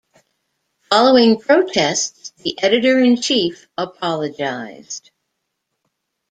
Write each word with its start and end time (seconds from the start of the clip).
Following 0.89 1.39
protests 1.39 2.31
the 2.41 2.59
editor-in-chief 2.63 3.67
apologized. 3.77 5.11